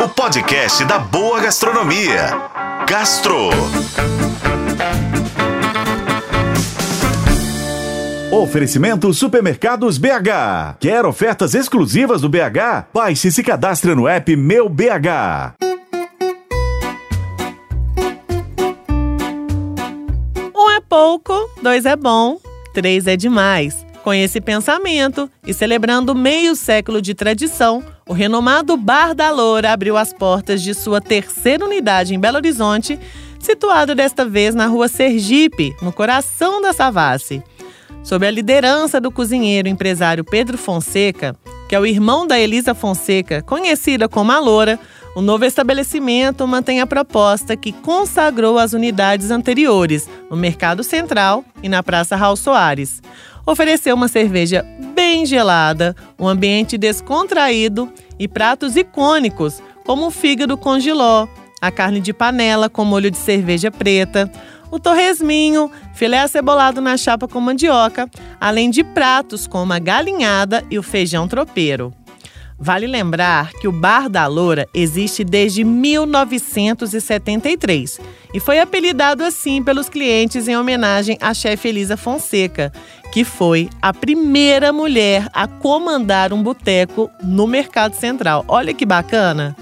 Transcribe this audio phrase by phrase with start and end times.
[0.00, 2.30] o podcast da boa gastronomia.
[2.88, 3.50] Gastro.
[8.30, 10.76] Oferecimento Supermercados BH.
[10.78, 12.86] Quer ofertas exclusivas do BH?
[12.94, 15.56] Baixe e se cadastre no app Meu BH.
[20.54, 22.38] Um é pouco, dois é bom,
[22.72, 23.87] três é demais.
[24.08, 29.98] Com esse pensamento e celebrando meio século de tradição, o renomado Bar da Loura abriu
[29.98, 32.98] as portas de sua terceira unidade em Belo Horizonte,
[33.38, 37.42] situado desta vez na rua Sergipe, no coração da Savassi.
[38.02, 41.36] Sob a liderança do cozinheiro empresário Pedro Fonseca,
[41.68, 44.80] que é o irmão da Elisa Fonseca, conhecida como a Loura,
[45.14, 51.68] o novo estabelecimento mantém a proposta que consagrou as unidades anteriores no Mercado Central e
[51.68, 53.02] na Praça Raul Soares.
[53.48, 54.62] Ofereceu uma cerveja
[54.94, 61.26] bem gelada, um ambiente descontraído e pratos icônicos, como o fígado com giló,
[61.58, 64.30] a carne de panela com molho de cerveja preta,
[64.70, 68.06] o torresminho, filé acebolado na chapa com mandioca,
[68.38, 71.94] além de pratos como a galinhada e o feijão tropeiro.
[72.60, 78.00] Vale lembrar que o Bar da Loura existe desde 1973
[78.34, 82.72] e foi apelidado assim pelos clientes em homenagem à chefe Elisa Fonseca,
[83.18, 88.44] que foi a primeira mulher a comandar um boteco no Mercado Central.
[88.46, 89.56] Olha que bacana!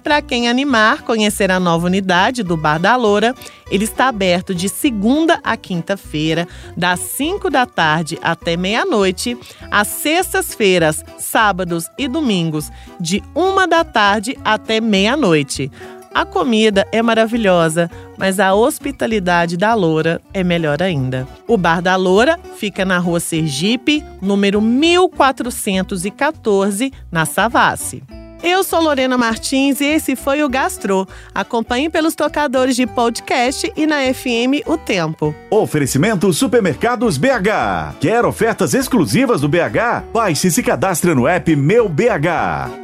[0.00, 3.34] Para quem animar conhecer a nova unidade do Bar da Loura,
[3.68, 9.36] ele está aberto de segunda a quinta-feira, das 5 da tarde até meia-noite,
[9.72, 15.68] às sextas-feiras, sábados e domingos, de uma da tarde até meia-noite.
[16.12, 21.24] A comida é maravilhosa, mas a hospitalidade da Loura é melhor ainda.
[21.46, 28.02] O Bar da Loura fica na rua Sergipe, número 1414, na Savassi.
[28.42, 31.06] Eu sou Lorena Martins e esse foi o Gastro.
[31.34, 35.34] Acompanhe pelos tocadores de podcast e na FM O Tempo.
[35.50, 37.96] Oferecimento Supermercados BH.
[38.00, 40.06] Quer ofertas exclusivas do BH?
[40.12, 42.79] Baixe e se cadastre no app Meu BH.